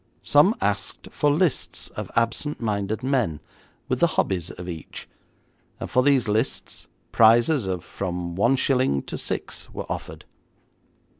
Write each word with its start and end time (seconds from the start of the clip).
Some 0.23 0.55
asked 0.61 1.09
for 1.11 1.29
lists 1.31 1.87
of 1.89 2.09
absent 2.15 2.59
minded 2.59 3.03
men, 3.03 3.39
with 3.87 3.99
the 3.99 4.07
hobbies 4.17 4.49
of 4.49 4.67
each, 4.67 5.07
and 5.79 5.87
for 5.91 6.01
these 6.01 6.27
lists, 6.27 6.87
prizes 7.11 7.67
of 7.67 7.83
from 7.83 8.35
one 8.35 8.55
shilling 8.55 9.03
to 9.03 9.15
six 9.15 9.71
were 9.71 9.85
offered. 9.91 10.25